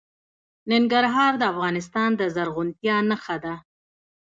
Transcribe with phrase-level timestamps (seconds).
[0.71, 3.53] ننګرهار د افغانستان د زرغونتیا نښه ده.